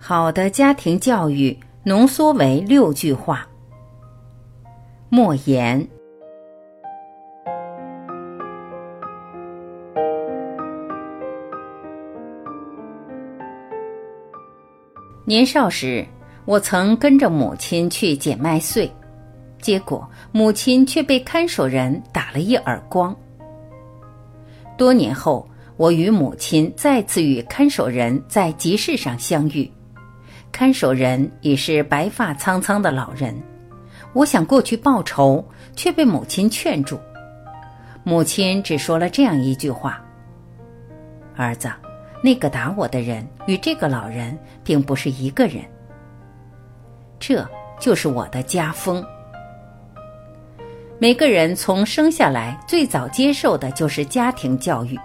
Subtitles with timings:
[0.00, 3.46] 好的家庭教育浓缩为六句话：
[5.10, 5.86] 莫言。
[15.24, 16.06] 年少时，
[16.46, 18.90] 我曾跟着母亲去捡麦穗，
[19.60, 23.14] 结果母亲却被看守人打了一耳光。
[24.78, 25.46] 多年后，
[25.76, 29.70] 我与母亲再次与看守人在集市上相遇。
[30.50, 33.34] 看守人已是白发苍苍的老人，
[34.12, 35.44] 我想过去报仇，
[35.76, 36.98] 却被母亲劝住。
[38.02, 40.02] 母亲只说了这样一句话
[41.36, 41.70] ：“儿子，
[42.22, 45.62] 那个打我的人与这个老人并不是一个人。”
[47.20, 47.46] 这
[47.78, 49.04] 就是我的家风。
[50.98, 54.98] 每个人从生下来最早接受的就是家庭教育，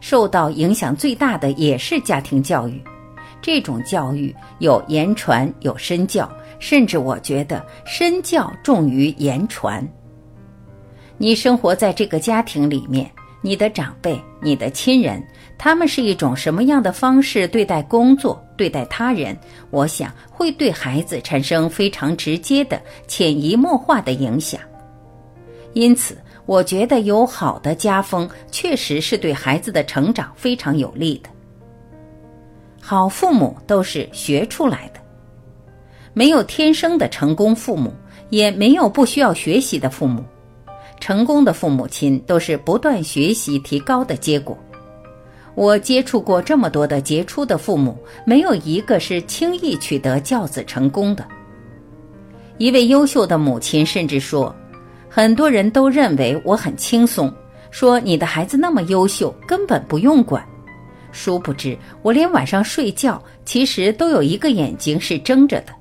[0.00, 2.82] 受到影响最大的也是家庭教育。
[3.44, 6.26] 这种教育有言传有身教，
[6.58, 9.86] 甚至我觉得身教重于言传。
[11.18, 13.10] 你生活在这个家庭里面，
[13.42, 15.22] 你的长辈、你的亲人，
[15.58, 19.36] 他们是一种什么样的方式对待工作、对待他人？
[19.68, 24.58] 我想会对孩子产生非常直接的、潜移默化的影响。
[25.74, 31.28] 因此，我觉得有好的家风，确实是对孩子的成长非常有利的。
[32.86, 35.00] 好父母都是学出来的，
[36.12, 37.90] 没有天生的成功父母，
[38.28, 40.22] 也没有不需要学习的父母。
[41.00, 44.54] 成功的父母亲都是不断学习提高的结果。
[45.54, 47.96] 我接触过这么多的杰出的父母，
[48.26, 51.26] 没有一个是轻易取得教子成功的。
[52.58, 54.54] 一位优秀的母亲甚至说
[55.08, 57.32] ：“很多人都认为我很轻松，
[57.70, 60.46] 说你的孩子那么优秀，根本不用管。”
[61.14, 65.72] 殊不知，我连晚上睡觉，其实都有一个眼睛是睁着的。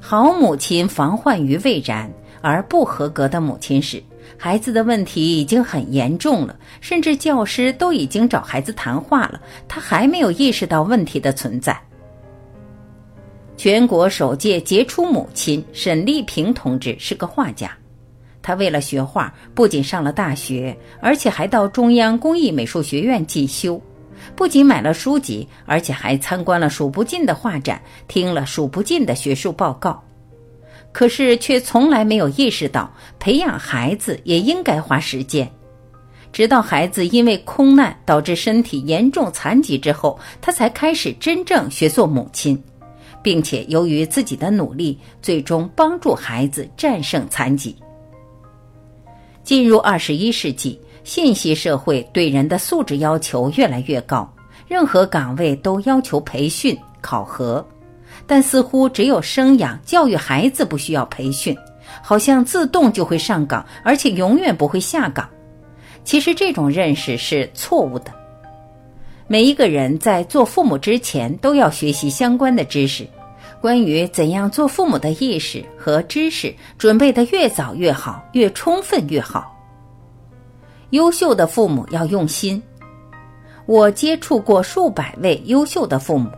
[0.00, 4.02] 好母亲防患于未然，而不合格的母亲是，
[4.36, 11.80] 孩子的问题已经很严重了，甚至教师都已经找孩子谈话了，他还没有意识到问题的存在。
[13.56, 17.70] 全国首届杰出母亲沈丽萍同志是个画家，
[18.42, 23.80] 她为了学画，不仅上了大学，而且还到中央工艺美术学院进修。
[24.34, 30.02] 不仅买了书籍，而且还参观了数不尽的画展，听了数不尽的学术报告，
[30.92, 35.50] 可是却从来没有意识到培养孩子也应该花时间。
[36.32, 42.62] 直到孩子因为空难导致身体严重残疾之后，他才开始真正学做母亲，
[43.22, 47.74] 并且由于自己的努力，最终帮助孩子战胜残疾。
[49.44, 50.78] 进入二十一世纪。
[51.06, 54.28] 信息社会对人的素质要求越来越高，
[54.66, 57.64] 任何岗位都要求培训考核，
[58.26, 61.56] 但似乎只有生养教育孩子不需要培训，
[62.02, 65.30] 好像自动就会上岗，而且永远不会下岗。
[66.02, 68.10] 其实这种认识是错误的。
[69.28, 73.06] 每一个人在做父母之前都要学习相关的知识，
[73.60, 79.52] 关于怎样做父母的意识和知识准备的越早越好，越充分越好。
[80.90, 82.62] 优秀的父母要用心。
[83.66, 86.30] 我接触过数百位优秀的父母，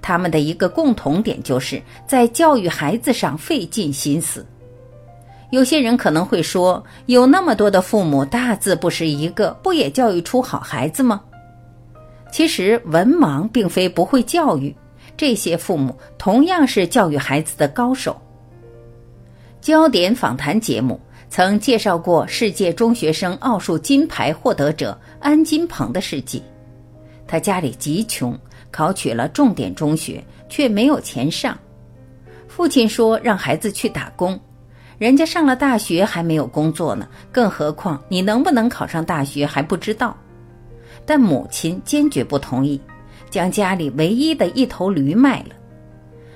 [0.00, 4.46] 他们的一个共同点就是在教育孩子上费尽心思。
[5.50, 11.20] 有些人可能会说，有那么多的父母大字不识一个，不也教育出好孩子吗？
[12.30, 14.74] 其实文盲并非不会教育，
[15.16, 18.16] 这些父母同样是教育孩子的高手。
[19.60, 21.00] 焦点访谈节目。
[21.28, 26.42] 曾介绍过世界中学生奥数金牌获得者安金鹏的事迹。
[27.26, 28.38] 他家里极穷，
[28.70, 31.58] 考取了重点中学，却没有钱上。
[32.46, 34.38] 父亲说让孩子去打工，
[34.96, 40.16] 人家上了大学还没有工作呢，更何况你能不能考上大学还不知道。
[41.04, 42.80] 但母亲坚决不同意，
[43.28, 45.54] 将家里唯一的一头驴卖了。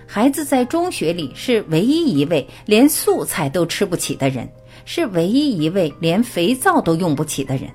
[0.06, 4.46] 孩子在中学里是唯一一位连素菜都吃不起的人。
[4.92, 7.70] 是唯一一位连肥皂都用不起的人。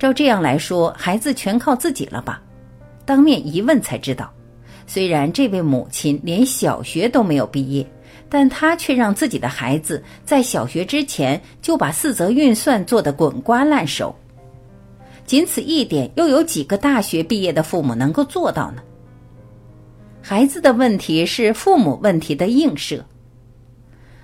[0.00, 2.42] 照这样来说，孩子全靠自己了吧？
[3.04, 4.28] 当面一问才知道，
[4.84, 7.88] 虽然这位母亲连小学都没有毕业，
[8.28, 14.12] 但她却让自己的孩子在小学之前就把四则运算做得滚瓜烂熟。
[15.24, 18.82] 仅此一点，又有几个大学毕业的父母能够做到呢？
[20.20, 23.04] 孩子的问题是父母问题的映射。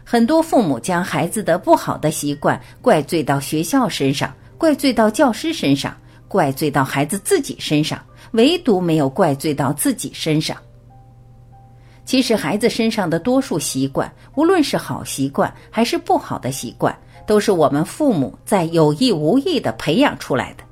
[0.04, 5.96] 很多父母将孩子的不好的习惯怪罪到学校身上，怪罪到教师身上，
[6.28, 8.00] 怪罪到孩子自己身上，
[8.32, 10.56] 唯独没有怪罪到自己身上。
[12.04, 16.94] 其实，孩子身上的多数习惯，无论是好习惯还是不好的习惯，
[17.26, 20.64] 都是我们父母在有意无意的培养出来的。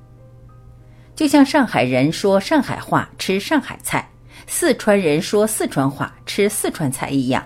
[1.16, 4.06] 就像上海人说上海话、吃上海菜，
[4.46, 7.42] 四川人说四川话、吃四川菜一样，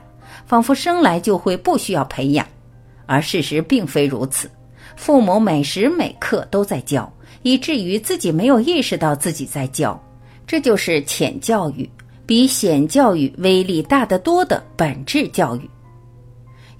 [0.46, 2.46] 仿佛生来就会不需要培养，
[3.04, 4.50] 而事实并非如此。
[4.96, 7.12] 父母每时每刻都在教，
[7.42, 10.00] 以至于自己没有意识到自己在教，
[10.46, 11.88] 这就是浅教育。
[12.24, 15.70] 比显教育威力大得多的本质教育，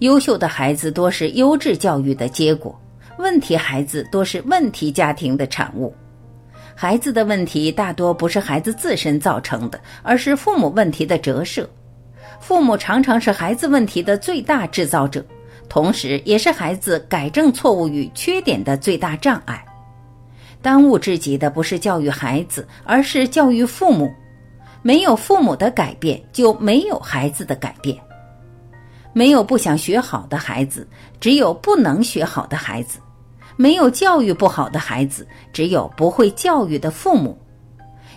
[0.00, 2.76] 优秀的孩子多是优质教育的结果，
[3.18, 5.94] 问题孩子多是问题家庭的产物。
[6.74, 11.68] 孩子的问题大多不是孩子自身造成的，而是父母问题的折射。
[12.40, 15.24] 父母常常是孩子问题的最大制造者，
[15.68, 19.64] 同时也是孩子改正错误与缺点的最大障碍。
[20.62, 24.12] 当务之急的不是教育孩子，而是教育父母。
[24.82, 27.96] 没有父母的改变，就没有孩子的改变。
[29.12, 30.86] 没有不想学好的孩子，
[31.18, 32.98] 只有不能学好的孩子；
[33.56, 37.36] 没有教育不好的孩子，只有不会教育的父母。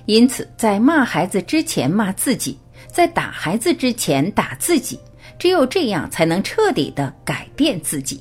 [0.06, 2.60] 因此，在骂孩子之前骂自己，
[2.91, 5.00] 在打孩子之前打自己，
[5.38, 8.19] 只有这样才能彻底的改变自己。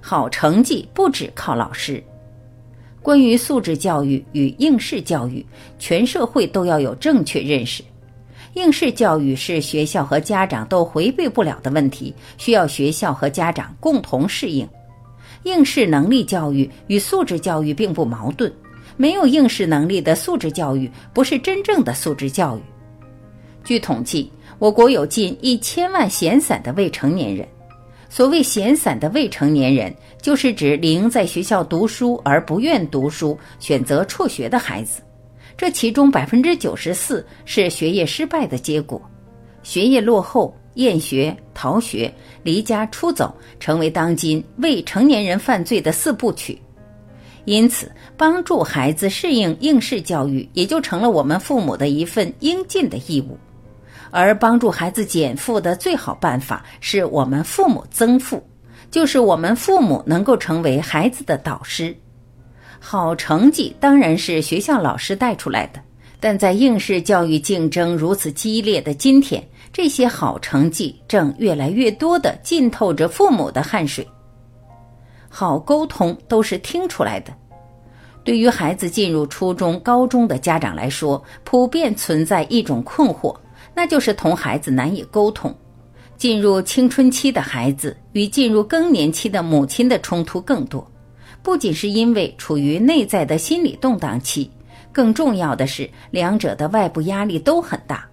[0.00, 2.02] 好成绩不只靠老师。
[3.02, 5.44] 关于素质教育与应试教育，
[5.78, 7.82] 全社会都要有正确认识。
[8.54, 14.68] 应试教育是学校和家长都回避不了的问题，需要学校和家长共同适应。
[15.42, 18.52] 应试能力教育与素质教育并不矛盾，
[18.96, 22.60] 没有应试能力的素质教育不是真正的素质教育。
[23.66, 24.30] 据统计，
[24.60, 27.44] 我国有近一千万闲散的未成年人。
[28.08, 29.92] 所谓闲散的未成年人，
[30.22, 35.02] 就是指零在学校读书而不愿读书、选择辍学的孩子。
[35.56, 39.02] 这其中百分之九十四是学业失败的结果，
[39.64, 42.12] 学业落后、厌学、逃学、
[42.44, 46.56] 离家出走，成为当今未成年人犯罪的四部曲。
[47.46, 53.36] 因此，帮助孩子适应应试教育，也就成了我们父母的一份应尽的义务。
[54.16, 58.42] 而帮助孩子减负的最好办法，是我们父母增负，
[58.90, 61.94] 就是我们父母能够成为孩子的导师。
[62.80, 65.78] 好成绩当然是学校老师带出来的，
[66.18, 74.06] 但在应试教育竞争如此激烈的今天，这些好成绩正越来越多的浸透着父母的汗水。
[75.28, 77.30] 好沟通都是听出来的。
[78.24, 83.36] 对于孩子进入初中、高中的家长来说，普遍存在一种困惑。
[83.76, 85.54] 那就是同孩子难以沟通，
[86.16, 90.90] 进入青春期的孩子与进入更年期的母亲的冲突更多，
[91.42, 94.50] 不仅是因为处于内在的心理动荡期，
[94.90, 98.08] 更重要的是两者的外部压力都很大。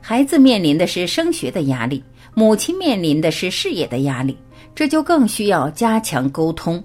[0.00, 2.02] 孩子面临的是升学的压力，
[2.34, 4.36] 母亲面临的是事业的压力，
[4.74, 6.82] 这就更需要加强沟通。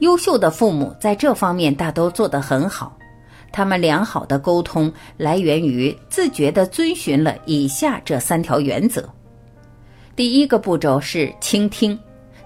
[0.00, 2.98] 优秀的父母在这方面大都做得很好。
[3.50, 9.08] 他们良好的沟通来源于自觉地遵循了以下这三条原则：
[10.14, 11.98] 第一个步骤是倾听，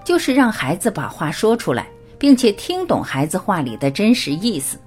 [0.03, 4.77] 就是让孩子把话说出来，并且听懂孩子话里的真实意思；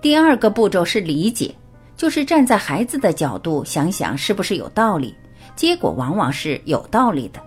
[0.00, 1.54] 第二个步骤是理解，
[1.96, 5.14] 就是站在孩子的角度想想是不是有道理，
[5.56, 7.40] 结果往往是有道理的；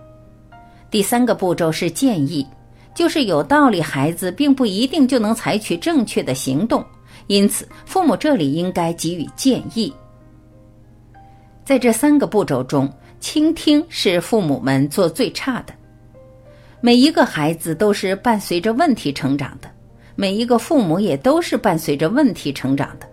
[0.91, 2.45] 第三个步骤是建议，
[2.93, 6.85] 就是有道理，孩子并不一定就能采取正确的行动。
[7.27, 9.93] 因此，父母这里应该给予建议。
[11.63, 15.73] 在这三个步骤中，倾听是父母们做最差的。
[16.79, 19.69] 每一个孩子都是伴随着问题成长的，
[20.15, 23.07] 每一个父母也都是伴随着问题成长的。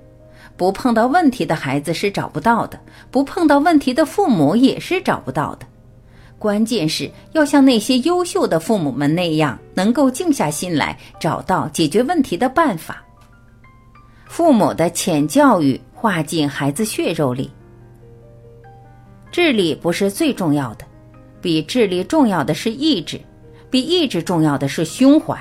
[0.56, 2.78] 不碰到问题的孩子是找不到的，
[3.11, 5.66] 不碰到问题的父母也是找不到的。
[6.38, 13.04] 关键是要像那些优秀的父母们那样，能够静下心来，找到解决问题的办法。
[14.37, 17.49] 父母的浅教育化进孩子血肉里，
[19.31, 20.85] 智力不是最重要的，
[21.41, 23.21] 比智力重要的是意志，
[23.71, 25.38] 比意志重要的是胸怀，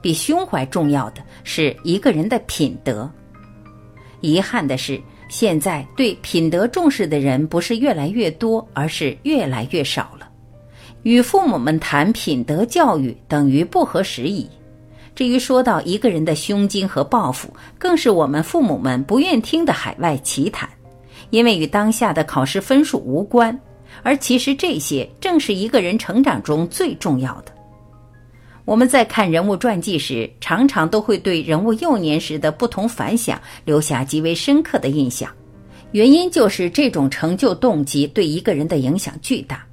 [0.00, 3.08] 比胸怀重要的是一个人的品德。
[4.20, 10.28] 遗憾的是，现在对品德重视的人不是越来越多，而是越来越少了。
[11.04, 14.50] 与父母们谈品德教育，等于不合时宜。
[15.14, 20.68] 至于说到一个人的胸襟和抱负，更是我们父母们不愿听的海外奇谈，
[21.30, 23.58] 因为与当下的考试分数无关。
[24.02, 27.52] 而其实这些正是一个人成长中最重要的。
[28.64, 35.30] 我们在看人物传记时，常常都会对人物幼年时的不同反响留下极为深刻的印象，
[35.90, 39.64] 原因就是这种成就动机对一个人的影响巨大。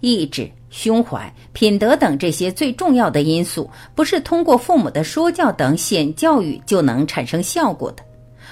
[0.00, 8.02] 意志、胸怀、品德等这些最重要的因素，不是通过父母的说教等显教育就能产生效果的，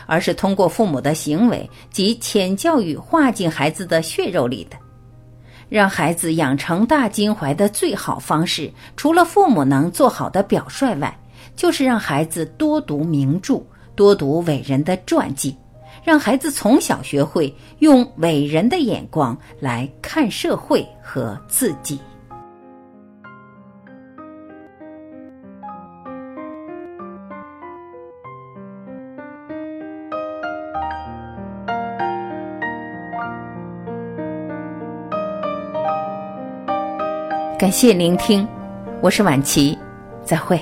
[0.06, 4.76] 而是通过父母的行为及浅教育化进孩子的血肉里的。
[5.68, 11.14] 让孩子养成大襟怀的最好方式，除了父母能做好的表率外，
[11.54, 13.62] 就是让孩子多读名著，
[13.94, 15.54] 多读伟人的传记。
[16.02, 21.98] 让孩子从小学会用伟人的眼光来看社会和自己。
[37.64, 38.46] 感谢聆听，
[39.00, 39.78] 我是晚琪，
[40.22, 40.60] 再会。